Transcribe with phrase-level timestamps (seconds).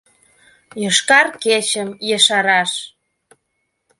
[0.83, 2.71] «ЙОШКАР КЕЧЫМ» ЕШАРАШ